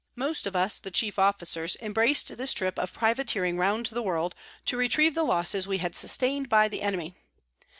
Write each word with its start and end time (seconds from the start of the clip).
Most 0.15 0.47
of 0.47 0.55
us, 0.55 0.79
the 0.79 0.89
chief 0.89 1.19
Officers, 1.19 1.77
embrac'd 1.79 2.29
this 2.29 2.53
Trip 2.55 2.79
of 2.79 2.91
Privateering 2.91 3.59
round 3.59 3.85
the 3.85 4.01
World, 4.01 4.33
to 4.65 4.75
retrieve 4.75 5.13
the 5.13 5.21
Losses 5.21 5.67
we 5.67 5.77
had 5.77 5.95
sustain'd 5.95 6.49
by 6.49 6.67
the 6.67 6.81
Enemy. 6.81 7.15